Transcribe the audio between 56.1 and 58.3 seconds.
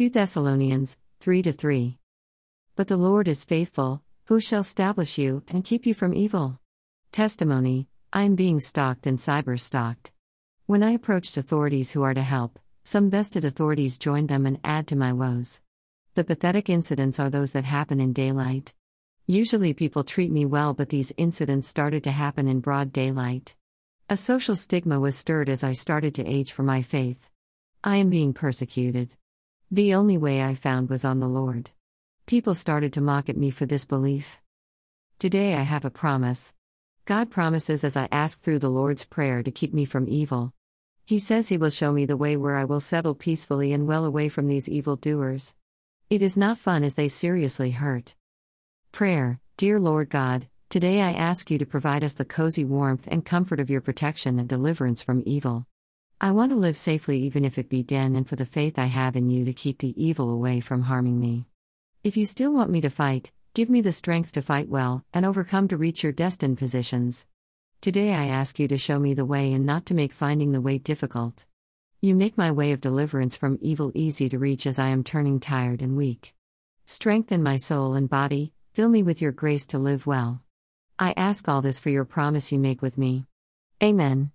I want to live safely even if it be den and